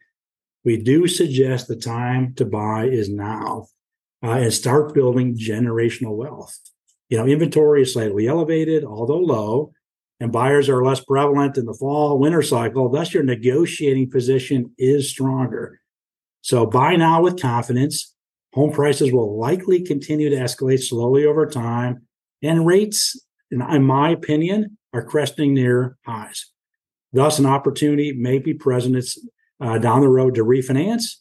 we 0.66 0.76
do 0.76 1.08
suggest 1.08 1.66
the 1.66 1.76
time 1.76 2.34
to 2.34 2.44
buy 2.44 2.84
is 2.84 3.08
now 3.08 3.68
uh, 4.22 4.32
and 4.32 4.52
start 4.52 4.92
building 4.92 5.38
generational 5.38 6.14
wealth. 6.14 6.58
You 7.08 7.16
know, 7.16 7.26
inventory 7.26 7.82
is 7.82 7.94
slightly 7.94 8.26
elevated, 8.26 8.84
although 8.84 9.20
low, 9.20 9.72
and 10.20 10.30
buyers 10.30 10.68
are 10.68 10.84
less 10.84 11.00
prevalent 11.00 11.56
in 11.56 11.64
the 11.64 11.72
fall 11.72 12.18
winter 12.18 12.42
cycle. 12.42 12.90
Thus, 12.90 13.14
your 13.14 13.22
negotiating 13.22 14.10
position 14.10 14.74
is 14.76 15.08
stronger. 15.08 15.80
So 16.42 16.66
buy 16.66 16.96
now 16.96 17.22
with 17.22 17.40
confidence 17.40 18.14
Home 18.56 18.72
prices 18.72 19.12
will 19.12 19.38
likely 19.38 19.82
continue 19.82 20.30
to 20.30 20.36
escalate 20.36 20.82
slowly 20.82 21.26
over 21.26 21.44
time, 21.44 22.06
and 22.42 22.66
rates, 22.66 23.14
in, 23.50 23.58
my 23.84 24.08
opinion, 24.08 24.78
are 24.94 25.04
cresting 25.04 25.52
near 25.52 25.98
highs. 26.06 26.50
Thus, 27.12 27.38
an 27.38 27.44
opportunity 27.44 28.12
may 28.12 28.38
be 28.38 28.54
present 28.54 28.96
uh, 29.60 29.78
down 29.78 30.00
the 30.00 30.08
road 30.08 30.34
to 30.34 30.44
refinance, 30.44 31.16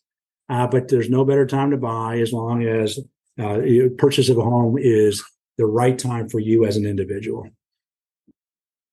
uh, 0.49 0.67
but 0.67 0.87
there's 0.87 1.09
no 1.09 1.25
better 1.25 1.45
time 1.45 1.71
to 1.71 1.77
buy 1.77 2.17
as 2.19 2.31
long 2.31 2.63
as 2.63 2.99
uh, 3.39 3.59
purchase 3.97 4.29
of 4.29 4.37
a 4.37 4.41
home 4.41 4.77
is 4.79 5.23
the 5.57 5.65
right 5.65 5.97
time 5.97 6.29
for 6.29 6.39
you 6.39 6.65
as 6.65 6.77
an 6.77 6.85
individual. 6.85 7.47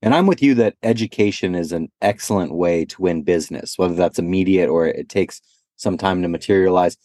And 0.00 0.14
I'm 0.14 0.26
with 0.26 0.42
you 0.42 0.54
that 0.54 0.75
education 0.82 1.54
is 1.54 1.70
an 1.70 1.90
excellent 2.00 2.52
way 2.54 2.84
to 2.87 3.02
win 3.02 3.22
business, 3.22 3.78
whether 3.78 3.94
that's 3.94 4.18
immediate 4.18 4.68
or 4.68 4.87
it 4.87 5.08
takes 5.08 5.40
some 5.76 5.96
time 5.96 6.22
to 6.22 6.28
materialize 6.28 6.96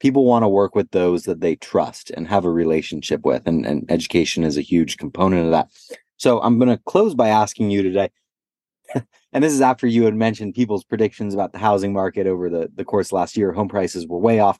people 0.00 0.24
want 0.24 0.42
to 0.42 0.48
work 0.48 0.74
with 0.74 0.90
those 0.90 1.24
that 1.24 1.40
they 1.40 1.56
trust 1.56 2.10
and 2.10 2.28
have 2.28 2.44
a 2.44 2.50
relationship 2.50 3.24
with 3.24 3.46
and, 3.46 3.64
and 3.64 3.90
education 3.90 4.44
is 4.44 4.56
a 4.56 4.62
huge 4.62 4.96
component 4.96 5.46
of 5.46 5.50
that 5.50 5.68
so 6.16 6.40
i'm 6.42 6.58
going 6.58 6.68
to 6.68 6.82
close 6.84 7.14
by 7.14 7.28
asking 7.28 7.70
you 7.70 7.82
today 7.82 8.10
and 9.32 9.44
this 9.44 9.52
is 9.52 9.60
after 9.60 9.86
you 9.86 10.04
had 10.04 10.14
mentioned 10.14 10.54
people's 10.54 10.84
predictions 10.84 11.34
about 11.34 11.52
the 11.52 11.58
housing 11.58 11.92
market 11.92 12.26
over 12.26 12.48
the, 12.48 12.70
the 12.74 12.84
course 12.84 13.12
last 13.12 13.36
year. 13.36 13.52
Home 13.52 13.68
prices 13.68 14.06
were 14.06 14.18
way 14.18 14.40
off. 14.40 14.58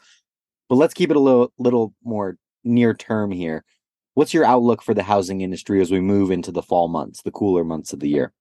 But 0.69 0.77
let's 0.77 0.95
keep 0.95 1.11
it 1.11 1.17
a 1.17 1.21
little 1.21 1.53
little 1.59 1.95
more 2.03 2.37
near 2.65 2.95
term 2.95 3.31
here. 3.31 3.65
What's 4.15 4.33
your 4.33 4.45
outlook 4.45 4.83
for 4.83 4.95
the 4.95 5.03
housing 5.03 5.41
industry 5.41 5.81
as 5.81 5.91
we 5.91 6.01
move 6.01 6.31
into 6.31 6.53
the 6.53 6.63
fall 6.63 6.89
months 6.89 7.23
the 7.23 7.31
cooler 7.31 7.65
months 7.65 7.93
of 7.93 8.01
the 8.01 8.09
year? 8.09 8.33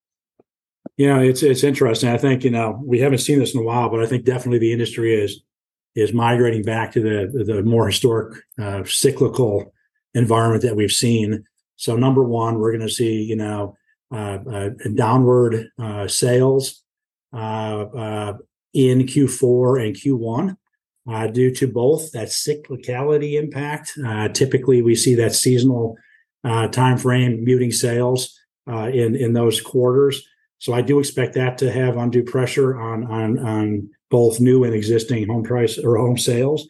Yeah 0.96 1.20
it's 1.20 1.42
it's 1.42 1.64
interesting. 1.64 2.08
I 2.08 2.18
think 2.18 2.44
you 2.44 2.50
know 2.50 2.80
we 2.84 3.00
haven't 3.00 3.18
seen 3.18 3.38
this 3.38 3.54
in 3.54 3.60
a 3.60 3.64
while 3.64 3.88
but 3.88 4.02
i 4.02 4.06
think 4.06 4.24
definitely 4.24 4.58
the 4.58 4.72
industry 4.72 5.14
is 5.14 5.42
is 5.94 6.12
migrating 6.12 6.62
back 6.62 6.92
to 6.92 7.00
the 7.00 7.44
the 7.44 7.62
more 7.62 7.86
historic 7.86 8.42
uh, 8.58 8.82
cyclical 8.84 9.72
environment 10.14 10.62
that 10.62 10.76
we've 10.76 10.92
seen. 10.92 11.44
So 11.76 11.96
number 11.96 12.22
one, 12.22 12.58
we're 12.58 12.72
going 12.72 12.86
to 12.86 12.92
see 12.92 13.22
you 13.22 13.36
know 13.36 13.76
downward 14.94 15.68
uh, 15.78 16.08
sales 16.08 16.82
uh, 17.32 17.36
uh, 17.36 18.38
in 18.72 19.00
Q4 19.00 19.86
and 19.86 19.96
Q1 19.96 21.32
due 21.32 21.54
to 21.54 21.66
both 21.68 22.12
that 22.12 22.28
cyclicality 22.28 23.34
impact. 23.34 23.92
typically, 24.34 24.82
we 24.82 24.94
see 24.94 25.14
that 25.16 25.34
seasonal 25.34 25.96
time 26.44 26.98
frame 26.98 27.44
muting 27.44 27.72
sales 27.72 28.38
in 28.66 29.14
in 29.14 29.32
those 29.32 29.60
quarters. 29.60 30.26
So 30.58 30.72
I 30.72 30.80
do 30.80 30.98
expect 30.98 31.34
that 31.34 31.58
to 31.58 31.70
have 31.70 31.96
undue 31.96 32.24
pressure 32.24 32.80
on 32.80 33.04
on 33.04 33.38
on 33.38 33.90
both 34.10 34.40
new 34.40 34.64
and 34.64 34.74
existing 34.74 35.26
home 35.26 35.42
price 35.42 35.76
or 35.78 35.96
home 35.96 36.16
sales. 36.16 36.66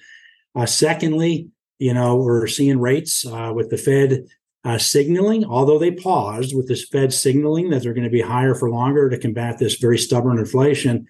Uh, 0.54 0.66
secondly, 0.66 1.50
you 1.78 1.92
know, 1.92 2.16
we're 2.16 2.46
seeing 2.46 2.78
rates 2.80 3.26
uh, 3.26 3.52
with 3.54 3.70
the 3.70 3.76
Fed 3.76 4.26
uh, 4.64 4.78
signaling, 4.78 5.44
although 5.44 5.78
they 5.78 5.90
paused 5.90 6.56
with 6.56 6.68
this 6.68 6.84
Fed 6.84 7.12
signaling 7.12 7.70
that 7.70 7.82
they're 7.82 7.94
going 7.94 8.04
to 8.04 8.10
be 8.10 8.20
higher 8.20 8.54
for 8.54 8.70
longer 8.70 9.10
to 9.10 9.18
combat 9.18 9.58
this 9.58 9.76
very 9.76 9.98
stubborn 9.98 10.38
inflation. 10.38 11.06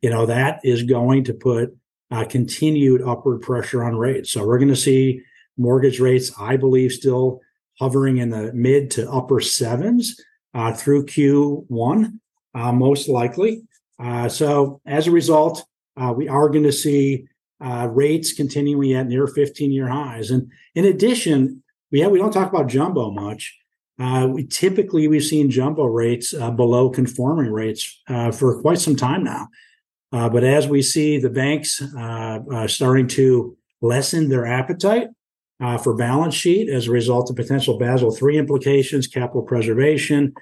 You 0.00 0.10
know, 0.10 0.26
that 0.26 0.60
is 0.64 0.82
going 0.82 1.24
to 1.24 1.34
put 1.34 1.76
uh, 2.10 2.24
continued 2.24 3.02
upward 3.02 3.40
pressure 3.40 3.82
on 3.82 3.96
rates. 3.96 4.30
So 4.30 4.46
we're 4.46 4.58
going 4.58 4.68
to 4.68 4.76
see 4.76 5.22
mortgage 5.56 6.00
rates, 6.00 6.30
I 6.38 6.56
believe, 6.56 6.92
still 6.92 7.40
hovering 7.78 8.18
in 8.18 8.30
the 8.30 8.52
mid 8.52 8.90
to 8.92 9.10
upper 9.10 9.40
sevens 9.40 10.20
uh, 10.54 10.72
through 10.72 11.06
Q1, 11.06 12.18
uh, 12.54 12.72
most 12.72 13.08
likely. 13.08 13.62
so 14.28 14.80
as 14.86 15.06
a 15.06 15.10
result, 15.10 15.64
uh, 15.96 16.12
we 16.16 16.28
are 16.28 16.48
going 16.48 16.64
to 16.64 16.72
see 16.72 17.26
uh, 17.60 17.88
rates 17.90 18.32
continuing 18.32 18.92
at 18.92 19.06
near 19.06 19.26
15 19.26 19.70
year 19.70 19.88
highs. 19.88 20.30
And 20.30 20.50
in 20.74 20.84
addition, 20.84 21.62
have, 22.00 22.12
we 22.12 22.18
don't 22.18 22.32
talk 22.32 22.52
about 22.52 22.68
jumbo 22.68 23.10
much. 23.10 23.56
Uh, 23.98 24.26
we 24.26 24.46
typically 24.46 25.06
we've 25.06 25.24
seen 25.24 25.50
jumbo 25.50 25.84
rates 25.84 26.34
uh, 26.34 26.50
below 26.50 26.90
conforming 26.90 27.52
rates 27.52 28.00
uh, 28.08 28.32
for 28.32 28.60
quite 28.60 28.78
some 28.78 28.96
time 28.96 29.22
now. 29.22 29.48
Uh, 30.12 30.28
but 30.28 30.44
as 30.44 30.66
we 30.66 30.82
see 30.82 31.18
the 31.18 31.30
banks 31.30 31.82
starting 32.66 33.06
to 33.06 33.56
lessen 33.80 34.28
their 34.28 34.46
appetite 34.46 35.08
for 35.82 35.94
balance 35.94 36.34
sheet 36.34 36.68
as 36.68 36.86
a 36.86 36.90
result 36.90 37.30
of 37.30 37.36
potential 37.36 37.78
Basel 37.78 38.14
III 38.14 38.38
implications, 38.38 39.06
capital 39.06 39.42
preservation, 39.42 40.34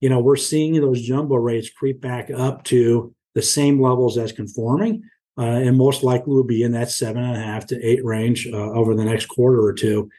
you 0.00 0.10
know, 0.10 0.20
we're 0.20 0.36
seeing 0.36 0.74
those 0.74 1.00
jumbo 1.00 1.36
rates 1.36 1.70
creep 1.70 2.00
back 2.00 2.30
up 2.30 2.64
to 2.64 3.14
the 3.34 3.40
same 3.40 3.80
levels 3.80 4.18
as 4.18 4.32
conforming, 4.32 5.02
uh, 5.38 5.42
and 5.42 5.78
most 5.78 6.02
likely 6.02 6.34
will 6.34 6.44
be 6.44 6.62
in 6.62 6.72
that 6.72 6.90
seven 6.90 7.22
and 7.22 7.36
a 7.36 7.40
half 7.40 7.66
to 7.66 7.82
eight 7.82 8.04
range 8.04 8.46
uh, 8.46 8.72
over 8.72 8.94
the 8.94 9.04
next 9.04 9.26
quarter 9.26 9.62
or 9.62 9.72
two. 9.72 10.10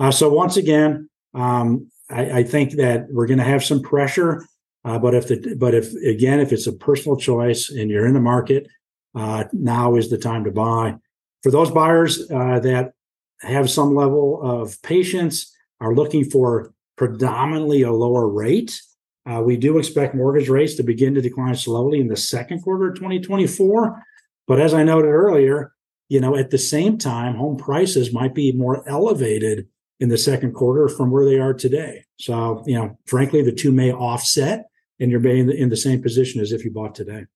Uh, 0.00 0.10
so 0.10 0.30
once 0.30 0.56
again, 0.56 1.08
um, 1.34 1.88
I, 2.08 2.38
I, 2.38 2.42
think 2.42 2.72
that 2.72 3.06
we're 3.10 3.26
going 3.26 3.38
to 3.38 3.44
have 3.44 3.62
some 3.62 3.82
pressure, 3.82 4.46
uh, 4.84 4.98
but 4.98 5.14
if 5.14 5.28
the 5.28 5.54
but 5.56 5.74
if 5.74 5.92
again 6.02 6.40
if 6.40 6.52
it's 6.52 6.66
a 6.66 6.72
personal 6.72 7.16
choice 7.16 7.70
and 7.70 7.90
you're 7.90 8.06
in 8.06 8.14
the 8.14 8.20
market, 8.20 8.66
uh, 9.14 9.44
now 9.52 9.94
is 9.94 10.08
the 10.10 10.18
time 10.18 10.44
to 10.44 10.50
buy. 10.50 10.96
For 11.42 11.52
those 11.52 11.70
buyers 11.70 12.28
uh, 12.30 12.58
that 12.60 12.94
have 13.42 13.70
some 13.70 13.94
level 13.94 14.40
of 14.42 14.80
patience, 14.82 15.54
are 15.80 15.94
looking 15.94 16.24
for 16.24 16.72
predominantly 16.96 17.82
a 17.82 17.92
lower 17.92 18.28
rate. 18.28 18.80
Uh, 19.26 19.42
we 19.44 19.56
do 19.56 19.78
expect 19.78 20.14
mortgage 20.14 20.48
rates 20.48 20.74
to 20.74 20.82
begin 20.82 21.14
to 21.14 21.20
decline 21.20 21.54
slowly 21.54 22.00
in 22.00 22.08
the 22.08 22.16
second 22.16 22.62
quarter 22.62 22.88
of 22.88 22.94
2024. 22.96 24.02
But 24.46 24.60
as 24.60 24.74
I 24.74 24.82
noted 24.82 25.08
earlier, 25.08 25.72
you 26.08 26.20
know, 26.20 26.36
at 26.36 26.50
the 26.50 26.58
same 26.58 26.98
time, 26.98 27.36
home 27.36 27.56
prices 27.56 28.12
might 28.12 28.34
be 28.34 28.52
more 28.52 28.86
elevated 28.88 29.68
in 30.00 30.08
the 30.08 30.18
second 30.18 30.54
quarter 30.54 30.88
from 30.88 31.10
where 31.10 31.26
they 31.26 31.38
are 31.38 31.54
today. 31.54 32.04
So, 32.18 32.64
you 32.66 32.74
know, 32.74 32.98
frankly, 33.06 33.42
the 33.42 33.52
two 33.52 33.70
may 33.70 33.92
offset 33.92 34.64
and 34.98 35.10
you're 35.10 35.20
being 35.20 35.50
in 35.50 35.68
the 35.68 35.76
same 35.76 36.02
position 36.02 36.40
as 36.40 36.52
if 36.52 36.64
you 36.64 36.70
bought 36.70 36.94
today. 36.94 37.26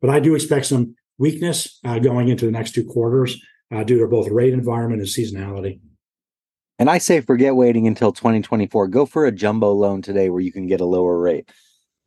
But 0.00 0.10
I 0.10 0.20
do 0.20 0.34
expect 0.34 0.66
some 0.66 0.96
weakness 1.18 1.78
uh, 1.84 2.00
going 2.00 2.28
into 2.28 2.44
the 2.44 2.52
next 2.52 2.72
two 2.72 2.84
quarters 2.84 3.40
uh, 3.72 3.84
due 3.84 4.00
to 4.00 4.08
both 4.08 4.28
rate 4.28 4.52
environment 4.52 5.00
and 5.00 5.08
seasonality. 5.08 5.80
And 6.78 6.90
I 6.90 6.98
say 6.98 7.20
forget 7.20 7.54
waiting 7.54 7.86
until 7.86 8.12
2024. 8.12 8.88
Go 8.88 9.06
for 9.06 9.26
a 9.26 9.32
jumbo 9.32 9.72
loan 9.72 10.02
today 10.02 10.28
where 10.30 10.40
you 10.40 10.52
can 10.52 10.66
get 10.66 10.80
a 10.80 10.84
lower 10.84 11.18
rate. 11.18 11.48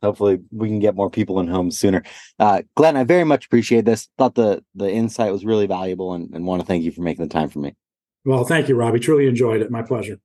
Hopefully, 0.02 0.40
we 0.52 0.68
can 0.68 0.78
get 0.78 0.94
more 0.94 1.08
people 1.08 1.40
in 1.40 1.48
homes 1.48 1.78
sooner. 1.78 2.02
Uh, 2.38 2.62
Glenn, 2.74 2.98
I 2.98 3.04
very 3.04 3.24
much 3.24 3.46
appreciate 3.46 3.86
this. 3.86 4.08
Thought 4.18 4.34
the 4.34 4.62
the 4.74 4.90
insight 4.90 5.32
was 5.32 5.46
really 5.46 5.66
valuable, 5.66 6.12
and, 6.12 6.34
and 6.34 6.44
want 6.44 6.60
to 6.60 6.66
thank 6.66 6.84
you 6.84 6.92
for 6.92 7.00
making 7.00 7.24
the 7.26 7.32
time 7.32 7.48
for 7.48 7.60
me. 7.60 7.74
Well, 8.26 8.42
thank 8.42 8.68
you, 8.68 8.74
Robbie. 8.74 8.98
Truly 8.98 9.28
enjoyed 9.28 9.62
it. 9.62 9.70
My 9.70 9.82
pleasure. 9.82 10.18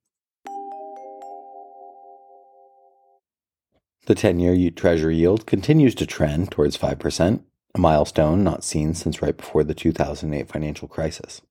The 4.07 4.15
10 4.15 4.39
year 4.39 4.71
Treasury 4.71 5.17
yield 5.17 5.45
continues 5.45 5.93
to 5.95 6.07
trend 6.07 6.49
towards 6.49 6.75
5%, 6.75 7.43
a 7.75 7.79
milestone 7.79 8.43
not 8.43 8.63
seen 8.63 8.95
since 8.95 9.21
right 9.21 9.37
before 9.37 9.63
the 9.63 9.75
2008 9.75 10.47
financial 10.49 10.87
crisis. 10.87 11.41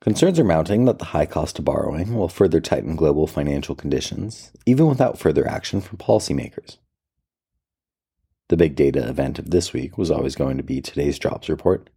Concerns 0.00 0.38
are 0.38 0.44
mounting 0.44 0.84
that 0.84 1.00
the 1.00 1.06
high 1.06 1.26
cost 1.26 1.58
of 1.58 1.64
borrowing 1.64 2.14
will 2.14 2.28
further 2.28 2.60
tighten 2.60 2.94
global 2.94 3.26
financial 3.26 3.74
conditions, 3.74 4.52
even 4.66 4.86
without 4.86 5.18
further 5.18 5.48
action 5.48 5.80
from 5.80 5.98
policymakers. 5.98 6.76
The 8.50 8.56
big 8.56 8.76
data 8.76 9.08
event 9.08 9.40
of 9.40 9.50
this 9.50 9.72
week 9.72 9.98
was 9.98 10.12
always 10.12 10.36
going 10.36 10.58
to 10.58 10.62
be 10.62 10.80
today's 10.80 11.18
jobs 11.18 11.48
report, 11.48 11.90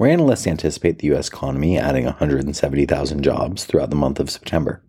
where 0.00 0.08
analysts 0.08 0.46
anticipate 0.46 0.98
the 0.98 1.08
U.S. 1.08 1.28
economy 1.28 1.76
adding 1.76 2.06
170,000 2.06 3.22
jobs 3.22 3.66
throughout 3.66 3.90
the 3.90 3.96
month 3.96 4.18
of 4.18 4.30
September. 4.30 4.82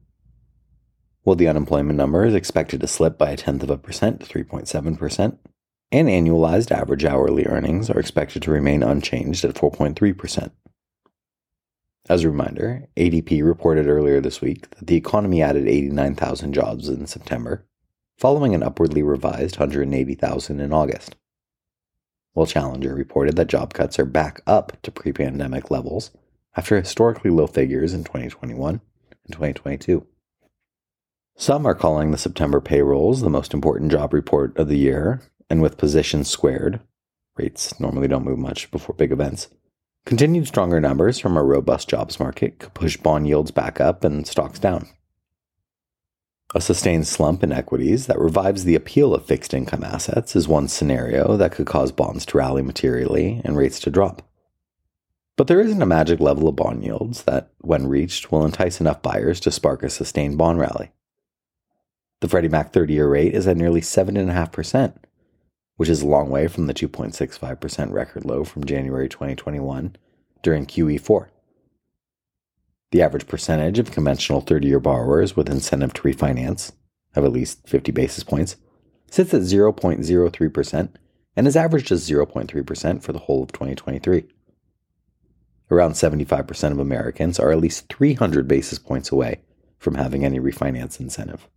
While 1.24 1.36
the 1.36 1.50
unemployment 1.50 1.98
number 1.98 2.24
is 2.24 2.34
expected 2.34 2.80
to 2.80 2.88
slip 2.88 3.18
by 3.18 3.32
a 3.32 3.36
tenth 3.36 3.62
of 3.62 3.70
a 3.70 3.78
percent 3.78 4.22
to 4.22 4.26
3.7%, 4.26 5.38
and 5.92 6.08
annualized 6.08 6.72
average 6.72 7.04
hourly 7.04 7.46
earnings 7.46 7.90
are 7.90 8.00
expected 8.00 8.42
to 8.44 8.52
remain 8.52 8.84
unchanged 8.84 9.44
at 9.44 9.56
4.3%. 9.56 10.52
As 12.08 12.24
a 12.24 12.30
reminder, 12.30 12.88
ADP 12.96 13.44
reported 13.44 13.88
earlier 13.88 14.22
this 14.22 14.40
week 14.40 14.70
that 14.78 14.88
the 14.88 14.96
economy 14.96 15.42
added 15.42 15.68
89,000 15.68 16.54
jobs 16.54 16.88
in 16.88 17.06
September, 17.06 17.66
following 18.18 18.56
an 18.56 18.64
upwardly 18.64 19.04
revised 19.04 19.60
180,000 19.60 20.62
in 20.62 20.72
August 20.72 21.18
while 22.34 22.46
Challenger 22.46 22.96
reported 22.96 23.36
that 23.36 23.48
job 23.48 23.74
cuts 23.74 24.00
are 24.00 24.06
back 24.06 24.42
up 24.48 24.82
to 24.84 24.92
pre 24.92 25.12
pandemic 25.12 25.72
levels 25.72 26.12
after 26.56 26.80
historically 26.80 27.32
low 27.32 27.48
figures 27.48 27.94
in 27.94 28.04
2021 28.04 28.82
and 29.26 29.34
2022. 29.34 30.06
Some 31.38 31.66
are 31.66 31.76
calling 31.76 32.12
the 32.12 32.18
September 32.18 32.62
payrolls 32.62 33.22
the 33.22 33.30
most 33.30 33.54
important 33.54 33.92
job 33.92 34.14
report 34.14 34.56
of 34.58 34.68
the 34.68 34.78
year, 34.78 35.22
and 35.50 35.62
with 35.62 35.78
positions 35.78 36.30
squared, 36.30 36.82
rates 37.38 37.80
normally 37.80 38.08
don't 38.08 38.26
move 38.26 38.40
much 38.40 38.70
before 38.72 38.96
big 38.96 39.12
events. 39.12 39.50
Continued 40.06 40.48
stronger 40.48 40.80
numbers 40.80 41.20
from 41.20 41.38
a 41.38 41.44
robust 41.44 41.88
jobs 41.88 42.20
market 42.20 42.60
could 42.60 42.74
push 42.74 42.98
bond 42.98 43.28
yields 43.28 43.52
back 43.52 43.80
up 43.80 44.04
and 44.04 44.28
stocks 44.28 44.60
down. 44.60 44.88
A 46.54 46.60
sustained 46.60 47.08
slump 47.08 47.44
in 47.44 47.54
equities 47.54 48.08
that 48.08 48.20
revives 48.20 48.66
the 48.66 48.76
appeal 48.76 49.14
of 49.14 49.26
fixed 49.26 49.54
income 49.54 49.86
assets 49.86 50.36
is 50.36 50.50
one 50.50 50.68
scenario 50.68 51.38
that 51.38 51.54
could 51.54 51.66
cause 51.66 51.94
bonds 51.94 52.26
to 52.26 52.38
rally 52.38 52.62
materially 52.62 53.42
and 53.46 53.56
rates 53.56 53.80
to 53.82 53.90
drop. 53.90 54.22
But 55.38 55.48
there 55.48 55.62
isn't 55.62 55.82
a 55.82 55.86
magic 55.86 56.20
level 56.20 56.50
of 56.50 56.58
bond 56.58 56.84
yields 56.84 57.24
that, 57.24 57.52
when 57.60 57.88
reached, 57.88 58.32
will 58.32 58.46
entice 58.46 58.82
enough 58.82 59.02
buyers 59.02 59.40
to 59.42 59.52
spark 59.52 59.82
a 59.82 59.90
sustained 59.90 60.38
bond 60.38 60.60
rally. 60.60 60.92
The 62.20 62.28
Freddie 62.28 62.50
Mac 62.50 62.74
30 62.74 62.94
year 62.94 63.08
rate 63.08 63.34
is 63.34 63.48
at 63.48 63.56
nearly 63.56 63.82
7.5%, 63.82 64.94
which 65.78 65.90
is 65.90 66.02
a 66.02 66.08
long 66.08 66.30
way 66.30 66.48
from 66.48 66.68
the 66.68 66.74
2.65% 66.74 67.92
record 67.94 68.26
low 68.26 68.44
from 68.44 68.66
January 68.66 69.08
2021 69.08 69.96
during 70.44 70.66
QE4. 70.66 71.28
The 72.92 73.02
average 73.02 73.28
percentage 73.28 73.80
of 73.80 73.92
conventional 73.92 74.42
30 74.42 74.68
year 74.68 74.80
borrowers 74.80 75.36
with 75.36 75.50
incentive 75.50 75.94
to 75.94 76.02
refinance, 76.02 76.74
of 77.16 77.24
at 77.24 77.32
least 77.32 77.68
50 77.68 77.92
basis 77.92 78.24
points, 78.24 78.58
sits 79.10 79.34
at 79.34 79.42
0.03% 79.42 80.90
and 81.36 81.48
has 81.48 81.56
averaged 81.56 81.92
as 81.92 82.10
0.3% 82.10 83.02
for 83.02 83.14
the 83.14 83.20
whole 83.20 83.44
of 83.44 83.52
2023. 83.52 84.26
Around 85.70 85.94
75% 85.94 86.72
of 86.72 86.80
Americans 86.80 87.40
are 87.40 87.52
at 87.52 87.60
least 87.60 87.92
300 87.94 88.48
basis 88.48 88.78
points 88.78 89.10
away 89.10 89.42
from 89.78 89.96
having 89.96 90.26
any 90.26 90.40
refinance 90.40 91.00
incentive. 91.00 91.48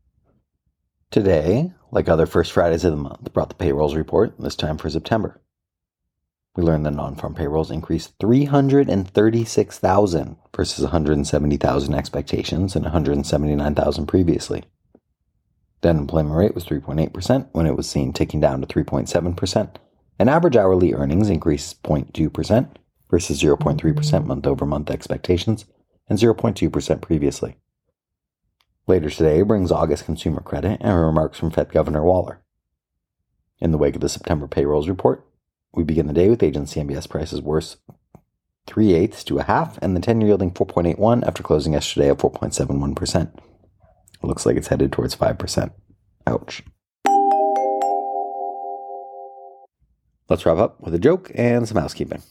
Today, 1.10 1.72
like 1.90 2.08
other 2.08 2.26
first 2.26 2.52
Fridays 2.52 2.84
of 2.84 2.92
the 2.92 2.96
month, 2.96 3.32
brought 3.32 3.48
the 3.48 3.54
payrolls 3.56 3.96
report, 3.96 4.34
this 4.38 4.56
time 4.56 4.78
for 4.78 4.88
September. 4.88 5.40
We 6.56 6.62
learned 6.62 6.86
that 6.86 6.94
non-farm 6.94 7.34
payrolls 7.34 7.72
increased 7.72 8.14
336,000 8.20 10.36
versus 10.54 10.84
170,000 10.84 11.94
expectations 11.94 12.76
and 12.76 12.84
179,000 12.84 14.06
previously. 14.06 14.62
The 15.80 15.88
unemployment 15.90 16.36
rate 16.36 16.54
was 16.54 16.64
3.8% 16.64 17.48
when 17.52 17.66
it 17.66 17.76
was 17.76 17.88
seen 17.88 18.12
ticking 18.12 18.38
down 18.40 18.60
to 18.60 18.66
3.7%, 18.66 19.74
and 20.18 20.30
average 20.30 20.56
hourly 20.56 20.94
earnings 20.94 21.28
increased 21.28 21.82
0.2% 21.82 22.68
versus 23.10 23.42
0.3% 23.42 24.24
month 24.24 24.46
over 24.46 24.64
month 24.64 24.90
expectations 24.90 25.66
and 26.08 26.18
0.2% 26.18 27.00
previously. 27.00 27.56
Later 28.86 29.10
today 29.10 29.42
brings 29.42 29.72
August 29.72 30.04
consumer 30.04 30.40
credit 30.40 30.80
and 30.80 31.00
remarks 31.00 31.38
from 31.38 31.50
Fed 31.50 31.72
Governor 31.72 32.04
Waller. 32.04 32.40
In 33.58 33.72
the 33.72 33.78
wake 33.78 33.96
of 33.96 34.02
the 34.02 34.08
September 34.08 34.46
payrolls 34.46 34.88
report, 34.88 35.26
we 35.74 35.84
begin 35.84 36.06
the 36.06 36.12
day 36.12 36.28
with 36.28 36.42
agency 36.42 36.80
MBS 36.80 37.08
prices 37.08 37.42
worse 37.42 37.76
three 38.66 38.94
eighths 38.94 39.24
to 39.24 39.38
a 39.38 39.42
half, 39.42 39.78
and 39.82 39.96
the 39.96 40.00
10 40.00 40.20
year 40.20 40.28
yielding 40.28 40.52
4.81 40.52 41.26
after 41.26 41.42
closing 41.42 41.74
yesterday 41.74 42.10
at 42.10 42.18
4.71%. 42.18 43.36
It 43.36 44.26
looks 44.26 44.46
like 44.46 44.56
it's 44.56 44.68
headed 44.68 44.92
towards 44.92 45.16
5%. 45.16 45.70
Ouch. 46.26 46.62
Let's 50.28 50.46
wrap 50.46 50.56
up 50.56 50.80
with 50.80 50.94
a 50.94 50.98
joke 50.98 51.30
and 51.34 51.68
some 51.68 51.76
housekeeping. 51.76 52.22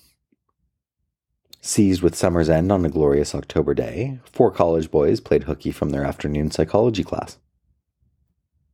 Seized 1.62 2.02
with 2.02 2.16
summer's 2.16 2.50
end 2.50 2.72
on 2.72 2.84
a 2.84 2.90
glorious 2.90 3.36
October 3.36 3.74
day, 3.74 4.20
four 4.26 4.52
college 4.52 4.90
boys 4.90 5.20
played 5.20 5.44
hooky 5.44 5.72
from 5.72 5.92
their 5.92 6.04
afternoon 6.04 6.50
psychology 6.50 7.04
class. 7.04 7.38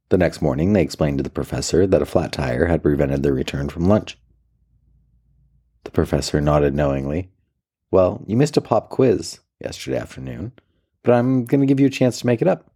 The 0.07 0.17
next 0.17 0.41
morning, 0.41 0.73
they 0.73 0.81
explained 0.81 1.19
to 1.19 1.23
the 1.23 1.29
professor 1.29 1.85
that 1.85 2.01
a 2.01 2.05
flat 2.05 2.31
tire 2.31 2.65
had 2.65 2.81
prevented 2.81 3.21
their 3.21 3.33
return 3.33 3.69
from 3.69 3.87
lunch. 3.87 4.17
The 5.89 5.93
professor 5.93 6.39
nodded 6.39 6.75
knowingly. 6.75 7.31
Well, 7.89 8.23
you 8.27 8.37
missed 8.37 8.57
a 8.57 8.61
pop 8.61 8.89
quiz 8.89 9.39
yesterday 9.59 9.97
afternoon, 9.97 10.51
but 11.01 11.13
I'm 11.13 11.45
going 11.45 11.61
to 11.61 11.65
give 11.65 11.79
you 11.79 11.87
a 11.87 11.89
chance 11.89 12.19
to 12.19 12.27
make 12.27 12.43
it 12.43 12.47
up. 12.47 12.71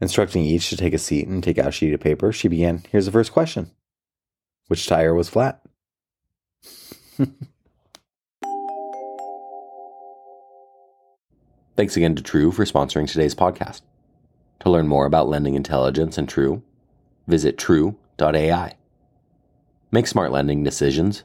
Instructing 0.00 0.46
each 0.46 0.70
to 0.70 0.78
take 0.78 0.94
a 0.94 0.98
seat 0.98 1.28
and 1.28 1.44
take 1.44 1.58
out 1.58 1.68
a 1.68 1.72
sheet 1.72 1.92
of 1.92 2.00
paper, 2.00 2.32
she 2.32 2.48
began 2.48 2.84
Here's 2.90 3.04
the 3.04 3.12
first 3.12 3.32
question 3.34 3.70
Which 4.68 4.86
tire 4.86 5.12
was 5.14 5.28
flat? 5.28 5.60
Thanks 11.76 11.98
again 11.98 12.14
to 12.14 12.22
True 12.22 12.50
for 12.50 12.64
sponsoring 12.64 13.06
today's 13.06 13.34
podcast. 13.34 13.82
To 14.60 14.70
learn 14.70 14.88
more 14.88 15.04
about 15.04 15.28
lending 15.28 15.54
intelligence 15.54 16.16
and 16.16 16.26
True, 16.26 16.62
visit 17.26 17.58
true.ai. 17.58 18.72
Make 19.92 20.06
smart 20.06 20.32
lending 20.32 20.64
decisions 20.64 21.24